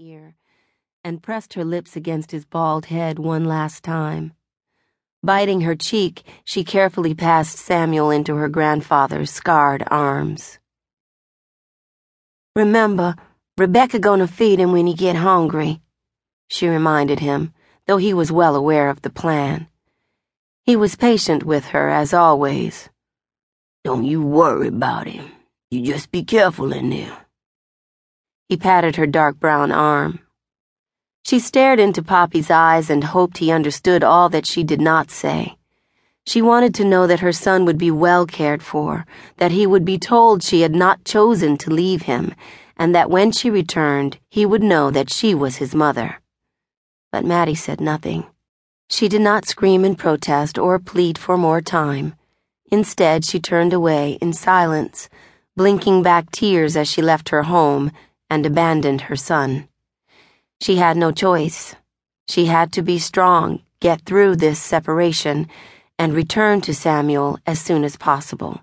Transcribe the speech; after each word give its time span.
ear 0.00 0.34
and 1.04 1.22
pressed 1.22 1.52
her 1.54 1.64
lips 1.64 1.94
against 1.94 2.30
his 2.30 2.46
bald 2.46 2.86
head 2.86 3.18
one 3.18 3.44
last 3.44 3.84
time. 3.84 4.32
Biting 5.22 5.60
her 5.60 5.74
cheek, 5.74 6.22
she 6.42 6.64
carefully 6.64 7.14
passed 7.14 7.58
Samuel 7.58 8.10
into 8.10 8.36
her 8.36 8.48
grandfather's 8.48 9.30
scarred 9.30 9.84
arms. 9.90 10.58
Remember, 12.56 13.14
Rebecca 13.58 13.98
gonna 13.98 14.26
feed 14.26 14.58
him 14.58 14.72
when 14.72 14.86
he 14.86 14.94
get 14.94 15.16
hungry, 15.16 15.82
she 16.48 16.66
reminded 16.66 17.20
him, 17.20 17.52
though 17.86 17.98
he 17.98 18.14
was 18.14 18.32
well 18.32 18.56
aware 18.56 18.88
of 18.88 19.02
the 19.02 19.10
plan. 19.10 19.68
He 20.64 20.76
was 20.76 20.96
patient 20.96 21.44
with 21.44 21.66
her, 21.66 21.90
as 21.90 22.14
always. 22.14 22.88
Don't 23.84 24.04
you 24.04 24.22
worry 24.22 24.68
about 24.68 25.08
him. 25.08 25.30
You 25.70 25.84
just 25.84 26.10
be 26.10 26.24
careful 26.24 26.72
in 26.72 26.88
there. 26.88 27.26
He 28.50 28.56
patted 28.56 28.96
her 28.96 29.06
dark 29.06 29.38
brown 29.38 29.70
arm. 29.70 30.18
She 31.24 31.38
stared 31.38 31.78
into 31.78 32.02
Poppy's 32.02 32.50
eyes 32.50 32.90
and 32.90 33.04
hoped 33.04 33.38
he 33.38 33.52
understood 33.52 34.02
all 34.02 34.28
that 34.30 34.44
she 34.44 34.64
did 34.64 34.80
not 34.80 35.08
say. 35.08 35.56
She 36.26 36.42
wanted 36.42 36.74
to 36.74 36.84
know 36.84 37.06
that 37.06 37.20
her 37.20 37.30
son 37.30 37.64
would 37.64 37.78
be 37.78 37.92
well 37.92 38.26
cared 38.26 38.60
for, 38.60 39.06
that 39.36 39.52
he 39.52 39.68
would 39.68 39.84
be 39.84 39.98
told 39.98 40.42
she 40.42 40.62
had 40.62 40.74
not 40.74 41.04
chosen 41.04 41.58
to 41.58 41.70
leave 41.70 42.02
him, 42.02 42.34
and 42.76 42.92
that 42.92 43.08
when 43.08 43.30
she 43.30 43.50
returned, 43.50 44.18
he 44.28 44.44
would 44.44 44.64
know 44.64 44.90
that 44.90 45.12
she 45.12 45.32
was 45.32 45.58
his 45.58 45.72
mother. 45.72 46.20
But 47.12 47.24
Mattie 47.24 47.54
said 47.54 47.80
nothing. 47.80 48.26
She 48.88 49.08
did 49.08 49.22
not 49.22 49.46
scream 49.46 49.84
in 49.84 49.94
protest 49.94 50.58
or 50.58 50.80
plead 50.80 51.18
for 51.18 51.38
more 51.38 51.60
time. 51.60 52.16
Instead, 52.72 53.24
she 53.24 53.38
turned 53.38 53.72
away 53.72 54.18
in 54.20 54.32
silence, 54.32 55.08
blinking 55.56 56.02
back 56.02 56.32
tears 56.32 56.76
as 56.76 56.90
she 56.90 57.00
left 57.00 57.28
her 57.28 57.44
home 57.44 57.92
and 58.30 58.46
abandoned 58.46 59.02
her 59.02 59.16
son. 59.16 59.68
She 60.62 60.76
had 60.76 60.96
no 60.96 61.10
choice. 61.10 61.74
She 62.28 62.46
had 62.46 62.72
to 62.72 62.82
be 62.82 62.98
strong, 62.98 63.62
get 63.80 64.02
through 64.02 64.36
this 64.36 64.60
separation, 64.60 65.48
and 65.98 66.14
return 66.14 66.60
to 66.62 66.74
Samuel 66.74 67.38
as 67.44 67.60
soon 67.60 67.82
as 67.82 67.96
possible. 67.96 68.62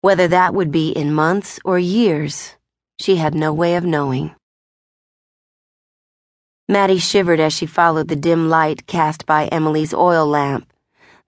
Whether 0.00 0.28
that 0.28 0.54
would 0.54 0.70
be 0.70 0.90
in 0.90 1.12
months 1.12 1.58
or 1.64 1.78
years, 1.78 2.56
she 2.98 3.16
had 3.16 3.34
no 3.34 3.52
way 3.52 3.76
of 3.76 3.84
knowing. 3.84 4.34
Mattie 6.68 6.98
shivered 6.98 7.40
as 7.40 7.52
she 7.52 7.64
followed 7.64 8.08
the 8.08 8.16
dim 8.16 8.50
light 8.50 8.86
cast 8.86 9.24
by 9.24 9.46
Emily's 9.46 9.94
oil 9.94 10.26
lamp. 10.26 10.70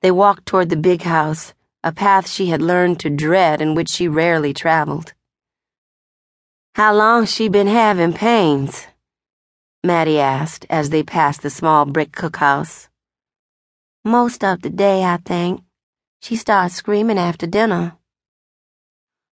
They 0.02 0.10
walked 0.10 0.46
toward 0.46 0.68
the 0.68 0.76
big 0.76 1.02
house, 1.02 1.54
a 1.82 1.92
path 1.92 2.28
she 2.28 2.46
had 2.46 2.60
learned 2.60 3.00
to 3.00 3.10
dread 3.10 3.62
and 3.62 3.74
which 3.74 3.88
she 3.88 4.06
rarely 4.06 4.52
traveled. 4.52 5.14
How 6.76 6.94
long 6.94 7.26
she 7.26 7.48
been 7.48 7.66
having 7.66 8.12
pains? 8.12 8.86
Mattie 9.82 10.20
asked 10.20 10.66
as 10.70 10.90
they 10.90 11.02
passed 11.02 11.42
the 11.42 11.50
small 11.50 11.84
brick 11.84 12.12
cookhouse. 12.12 12.88
Most 14.04 14.44
of 14.44 14.62
the 14.62 14.70
day, 14.70 15.02
I 15.02 15.16
think. 15.16 15.62
She 16.22 16.36
starts 16.36 16.76
screaming 16.76 17.18
after 17.18 17.46
dinner. 17.48 17.96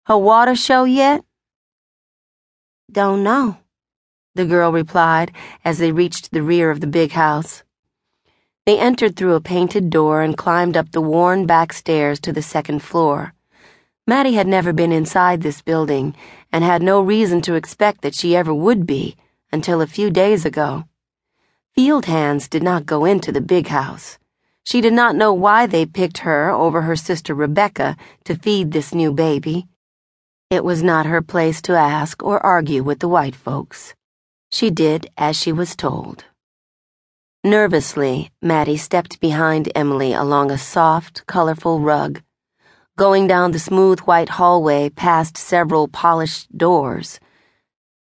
Her 0.07 0.17
water 0.17 0.55
show 0.55 0.85
yet? 0.85 1.23
Don't 2.91 3.23
know, 3.23 3.57
the 4.33 4.45
girl 4.45 4.71
replied 4.71 5.31
as 5.63 5.77
they 5.77 5.91
reached 5.91 6.31
the 6.31 6.41
rear 6.41 6.71
of 6.71 6.79
the 6.79 6.87
big 6.87 7.11
house. 7.11 7.63
They 8.65 8.79
entered 8.79 9.15
through 9.15 9.35
a 9.35 9.41
painted 9.41 9.91
door 9.91 10.23
and 10.23 10.35
climbed 10.35 10.75
up 10.75 10.91
the 10.91 11.01
worn 11.01 11.45
back 11.45 11.71
stairs 11.71 12.19
to 12.21 12.33
the 12.33 12.41
second 12.41 12.81
floor. 12.81 13.33
Mattie 14.09 14.35
had 14.35 14.47
never 14.47 14.71
been 14.71 14.93
inside 14.93 15.41
this 15.41 15.61
building 15.61 16.15
and 16.49 16.63
had 16.63 16.81
no 16.81 17.01
reason 17.01 17.41
to 17.41 17.55
expect 17.55 18.01
that 18.03 18.15
she 18.15 18.37
ever 18.37 18.53
would 18.53 18.85
be 18.85 19.17
until 19.51 19.81
a 19.81 19.87
few 19.87 20.09
days 20.09 20.45
ago. 20.45 20.85
Field 21.75 22.05
hands 22.05 22.47
did 22.47 22.63
not 22.63 22.85
go 22.85 23.03
into 23.03 23.33
the 23.33 23.41
big 23.41 23.67
house. 23.67 24.17
She 24.63 24.79
did 24.79 24.93
not 24.93 25.17
know 25.17 25.33
why 25.33 25.67
they 25.67 25.85
picked 25.85 26.19
her 26.19 26.49
over 26.49 26.83
her 26.83 26.95
sister 26.95 27.35
Rebecca 27.35 27.97
to 28.23 28.35
feed 28.35 28.71
this 28.71 28.95
new 28.95 29.11
baby. 29.11 29.67
It 30.49 30.63
was 30.63 30.81
not 30.81 31.05
her 31.05 31.21
place 31.21 31.61
to 31.63 31.73
ask 31.73 32.23
or 32.23 32.39
argue 32.45 32.83
with 32.83 32.99
the 32.99 33.09
white 33.09 33.35
folks. 33.35 33.93
She 34.53 34.69
did 34.69 35.07
as 35.17 35.35
she 35.35 35.51
was 35.51 35.75
told. 35.75 36.23
Nervously, 37.43 38.31
Mattie 38.41 38.77
stepped 38.77 39.19
behind 39.19 39.69
Emily 39.75 40.13
along 40.13 40.49
a 40.49 40.57
soft, 40.57 41.27
colorful 41.27 41.81
rug, 41.81 42.21
going 42.97 43.27
down 43.27 43.51
the 43.51 43.59
smooth 43.59 43.99
white 44.01 44.27
hallway 44.27 44.89
past 44.89 45.37
several 45.37 45.87
polished 45.87 46.57
doors. 46.57 47.19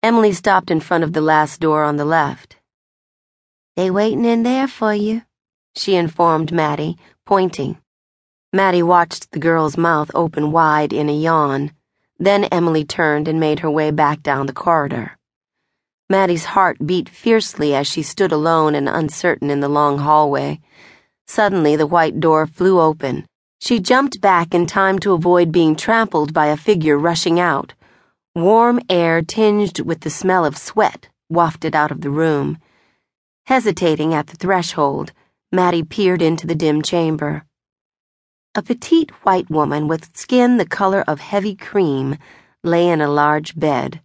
Emily 0.03 0.33
stopped 0.33 0.71
in 0.71 0.81
front 0.81 1.03
of 1.03 1.15
the 1.15 1.23
last 1.23 1.61
door 1.61 1.83
on 1.83 1.97
the 1.97 2.05
left. 2.05 2.59
They 3.75 3.91
waiting 3.91 4.27
in 4.27 4.43
there 4.43 4.69
for 4.69 4.93
you, 4.93 5.23
she 5.75 5.95
informed 5.95 6.53
Mattie, 6.53 6.99
pointing. 7.25 7.79
Mattie 8.53 8.83
watched 8.83 9.31
the 9.31 9.39
girl's 9.39 9.79
mouth 9.79 10.11
open 10.15 10.53
wide 10.53 10.93
in 10.93 11.09
a 11.09 11.17
yawn. 11.17 11.73
Then 12.19 12.45
Emily 12.45 12.85
turned 12.85 13.29
and 13.29 13.41
made 13.41 13.61
her 13.61 13.71
way 13.71 13.91
back 13.93 14.23
down 14.23 14.45
the 14.45 14.53
corridor. 14.53 15.17
Mattie's 16.11 16.45
heart 16.45 16.87
beat 16.87 17.09
fiercely 17.09 17.75
as 17.75 17.87
she 17.87 18.03
stood 18.03 18.31
alone 18.31 18.75
and 18.75 18.91
uncertain 18.91 19.49
in 19.49 19.61
the 19.61 19.71
long 19.71 19.97
hallway. 19.97 20.61
Suddenly, 21.27 21.77
the 21.77 21.87
white 21.87 22.21
door 22.21 22.47
flew 22.47 22.79
open. 22.79 23.25
She 23.65 23.79
jumped 23.79 24.21
back 24.21 24.55
in 24.55 24.67
time 24.67 24.99
to 24.99 25.13
avoid 25.13 25.53
being 25.53 25.77
trampled 25.77 26.35
by 26.35 26.47
a 26.47 26.57
figure 26.57 26.99
rushing 26.99 27.39
out. 27.39 27.75
Warm 28.35 28.81
air 28.91 29.23
tinged 29.23 29.79
with 29.79 30.01
the 30.01 30.11
smell 30.11 30.45
of 30.45 30.57
sweat 30.57 31.09
wafted 31.31 31.77
out 31.77 31.93
of 31.93 32.01
the 32.01 32.11
room. 32.11 32.59
Hesitating 33.47 34.13
at 34.15 34.27
the 34.27 34.37
threshold, 34.37 35.13
Mattie 35.53 35.85
peered 35.85 36.21
into 36.21 36.45
the 36.45 36.57
dim 36.57 36.83
chamber. 36.83 37.45
A 38.57 38.63
petite 38.63 39.13
white 39.23 39.49
woman 39.49 39.87
with 39.87 40.17
skin 40.17 40.57
the 40.57 40.67
color 40.67 41.05
of 41.07 41.21
heavy 41.21 41.55
cream 41.55 42.19
lay 42.65 42.89
in 42.89 43.01
a 43.01 43.09
large 43.09 43.55
bed. 43.55 44.01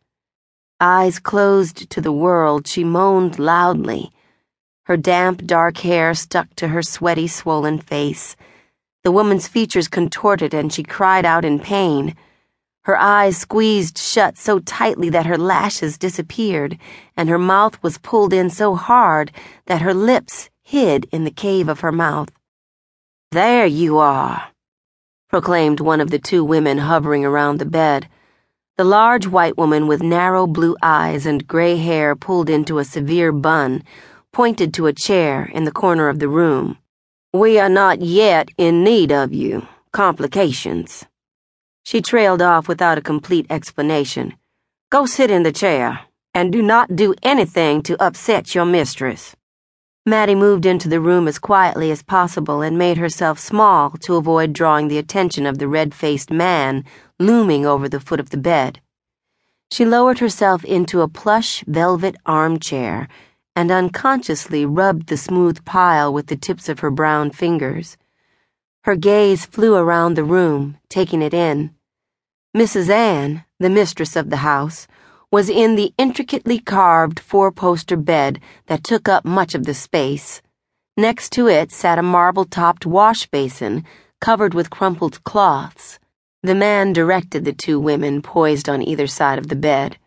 Eyes 0.79 1.18
closed 1.18 1.89
to 1.89 2.00
the 2.00 2.12
world, 2.12 2.68
she 2.68 2.84
moaned 2.84 3.39
loudly. 3.39 4.12
Her 4.84 4.97
damp, 4.97 5.47
dark 5.47 5.78
hair 5.78 6.13
stuck 6.13 6.53
to 6.57 6.68
her 6.68 6.84
sweaty, 6.84 7.25
swollen 7.28 7.79
face. 7.79 8.35
The 9.07 9.13
woman's 9.13 9.47
features 9.47 9.88
contorted 9.88 10.53
and 10.53 10.69
she 10.69 10.84
cried 10.84 11.23
out 11.23 11.45
in 11.45 11.62
pain. 11.62 12.13
Her 12.81 12.97
eyes 12.97 13.38
squeezed 13.38 13.97
shut 13.97 14.38
so 14.38 14.59
tightly 14.59 15.09
that 15.12 15.25
her 15.25 15.38
lashes 15.38 15.97
disappeared, 15.97 16.78
and 17.16 17.29
her 17.29 17.40
mouth 17.40 17.81
was 17.81 18.00
pulled 18.00 18.34
in 18.34 18.50
so 18.50 18.75
hard 18.75 19.31
that 19.68 19.81
her 19.81 19.94
lips 19.94 20.50
hid 20.62 21.07
in 21.13 21.23
the 21.23 21.31
cave 21.31 21.69
of 21.69 21.79
her 21.79 21.91
mouth. 21.94 22.31
There 23.31 23.66
you 23.66 23.97
are, 23.97 24.50
proclaimed 25.29 25.79
one 25.79 26.01
of 26.01 26.12
the 26.12 26.19
two 26.19 26.44
women 26.44 26.79
hovering 26.79 27.24
around 27.24 27.59
the 27.59 27.66
bed. 27.66 28.09
The 28.75 28.84
large 28.84 29.25
white 29.25 29.57
woman 29.57 29.88
with 29.88 30.03
narrow 30.03 30.47
blue 30.47 30.75
eyes 30.81 31.25
and 31.25 31.47
gray 31.47 31.78
hair 31.78 32.13
pulled 32.13 32.50
into 32.50 32.78
a 32.78 32.84
severe 32.84 33.31
bun 33.31 33.85
pointed 34.34 34.74
to 34.74 34.88
a 34.88 34.91
chair 34.91 35.45
in 35.53 35.63
the 35.63 35.72
corner 35.72 36.09
of 36.09 36.19
the 36.19 36.28
room. 36.28 36.78
We 37.37 37.59
are 37.59 37.69
not 37.69 38.01
yet 38.01 38.49
in 38.57 38.83
need 38.83 39.11
of 39.11 39.31
you. 39.31 39.67
Complications. 39.91 41.05
She 41.83 42.01
trailed 42.01 42.41
off 42.41 42.67
without 42.67 42.97
a 42.97 43.09
complete 43.13 43.45
explanation. 43.51 44.33
Go 44.89 45.05
sit 45.05 45.29
in 45.29 45.43
the 45.43 45.51
chair, 45.51 45.99
and 46.33 46.51
do 46.51 46.63
not 46.63 46.95
do 46.95 47.13
anything 47.21 47.83
to 47.83 48.03
upset 48.03 48.55
your 48.55 48.65
mistress. 48.65 49.35
Mattie 50.03 50.33
moved 50.33 50.65
into 50.65 50.89
the 50.89 50.99
room 50.99 51.27
as 51.27 51.37
quietly 51.37 51.91
as 51.91 52.01
possible 52.01 52.63
and 52.63 52.75
made 52.75 52.97
herself 52.97 53.37
small 53.37 53.91
to 54.01 54.15
avoid 54.15 54.51
drawing 54.51 54.87
the 54.87 54.97
attention 54.97 55.45
of 55.45 55.59
the 55.59 55.67
red 55.67 55.93
faced 55.93 56.31
man 56.31 56.85
looming 57.19 57.67
over 57.67 57.87
the 57.87 57.99
foot 57.99 58.19
of 58.19 58.31
the 58.31 58.37
bed. 58.51 58.81
She 59.69 59.85
lowered 59.85 60.17
herself 60.17 60.65
into 60.65 61.01
a 61.01 61.07
plush 61.07 61.63
velvet 61.67 62.15
armchair 62.25 63.07
and 63.57 63.71
unconsciously 63.71 64.68
rubbed 64.68 65.07
the 65.07 65.18
smooth 65.18 65.65
pile 65.65 66.13
with 66.13 66.27
the 66.27 66.36
tips 66.36 66.69
of 66.69 66.81
her 66.81 66.92
brown 66.92 67.31
fingers. 67.31 67.98
Her 68.83 68.95
gaze 68.95 69.48
flew 69.48 69.74
around 69.74 70.13
the 70.13 70.24
room, 70.24 70.77
taking 70.89 71.24
it 71.24 71.33
in. 71.33 71.74
Mrs. 72.56 72.88
Ann, 72.88 73.45
the 73.59 73.71
mistress 73.71 74.15
of 74.15 74.30
the 74.30 74.45
house, 74.51 74.86
was 75.31 75.50
in 75.50 75.75
the 75.75 75.92
intricately 75.98 76.59
carved 76.59 77.19
four 77.19 77.51
poster 77.51 77.98
bed 77.98 78.39
that 78.68 78.83
took 78.83 79.09
up 79.09 79.25
much 79.25 79.56
of 79.56 79.65
the 79.65 79.74
space. 79.74 80.44
Next 80.95 81.31
to 81.31 81.48
it 81.48 81.71
sat 81.71 81.98
a 81.98 82.03
marble 82.03 82.45
topped 82.45 82.86
wash 82.86 83.25
basin 83.25 83.83
covered 84.21 84.53
with 84.53 84.69
crumpled 84.69 85.24
cloths. 85.24 85.98
The 86.44 86.53
man 86.53 86.94
directed 86.94 87.44
the 87.44 87.53
two 87.53 87.80
women 87.80 88.21
poised 88.21 88.69
on 88.69 88.83
either 88.83 89.07
side 89.07 89.39
of 89.39 89.48
the 89.48 89.56
bed. 89.56 89.98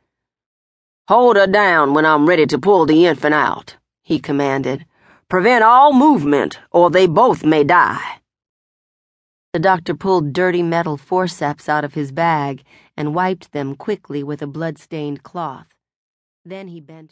Hold 1.11 1.35
her 1.35 1.49
down 1.49 1.93
when 1.93 2.07
I'm 2.07 2.29
ready 2.29 2.47
to 2.47 2.57
pull 2.57 2.87
the 2.87 3.05
infant 3.07 3.35
out, 3.35 3.77
he 4.01 4.21
commanded. 4.21 4.87
Prevent 5.29 5.65
all 5.65 5.93
movement, 5.93 6.61
or 6.71 6.89
they 6.89 7.09
both 7.09 7.45
may 7.45 7.65
die. 7.65 8.21
The 9.53 9.59
doctor 9.59 9.97
pulled 9.97 10.33
dirty 10.33 10.63
metal 10.63 10.97
forceps 10.97 11.69
out 11.69 11.85
of 11.85 11.95
his 11.95 12.13
bag 12.13 12.63
and 12.97 13.13
wiped 13.13 13.51
them 13.51 13.75
quickly 13.75 14.23
with 14.23 14.41
a 14.41 14.47
blood-stained 14.47 15.25
cloth. 15.25 15.75
Then 16.45 16.69
he 16.69 16.81
bent 16.81 16.99
over. 16.99 17.09